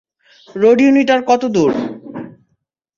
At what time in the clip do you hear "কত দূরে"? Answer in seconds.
1.29-1.77